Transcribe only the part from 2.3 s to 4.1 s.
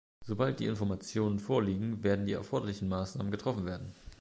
erforderlichen Maßnahmen getroffen werden.